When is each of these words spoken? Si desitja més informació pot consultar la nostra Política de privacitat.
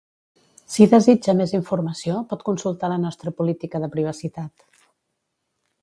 Si 0.75 0.87
desitja 0.93 1.35
més 1.41 1.53
informació 1.57 2.17
pot 2.33 2.47
consultar 2.49 2.91
la 2.95 2.99
nostra 3.05 3.35
Política 3.43 3.83
de 3.85 3.93
privacitat. 3.99 4.69